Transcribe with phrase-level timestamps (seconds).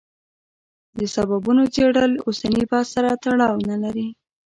[0.97, 4.07] د سببونو څېړل اوسني بحث سره تړاو نه لري.